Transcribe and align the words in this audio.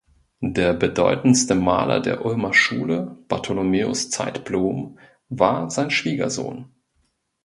Der 0.43 0.73
bedeutendste 0.73 1.53
Maler 1.53 1.99
der 1.99 2.25
Ulmer 2.25 2.55
Schule, 2.55 3.19
Bartholomäus 3.27 4.09
Zeitblom, 4.09 4.97
war 5.29 5.69
sein 5.69 5.91
Schwiegersohn. 5.91 6.71